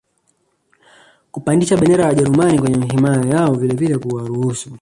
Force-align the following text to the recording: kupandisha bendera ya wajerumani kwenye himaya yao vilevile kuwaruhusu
kupandisha 1.31 1.77
bendera 1.77 2.03
ya 2.03 2.09
wajerumani 2.09 2.59
kwenye 2.59 2.85
himaya 2.85 3.23
yao 3.25 3.53
vilevile 3.55 3.97
kuwaruhusu 3.97 4.69